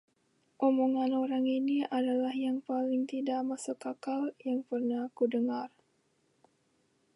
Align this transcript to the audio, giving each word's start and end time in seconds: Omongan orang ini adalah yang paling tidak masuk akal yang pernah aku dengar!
Omongan 0.65 1.11
orang 1.23 1.45
ini 1.59 1.79
adalah 1.97 2.33
yang 2.45 2.57
paling 2.69 3.03
tidak 3.13 3.39
masuk 3.49 3.77
akal 3.93 4.21
yang 4.47 4.59
pernah 4.69 4.99
aku 5.07 5.23
dengar! 5.35 5.67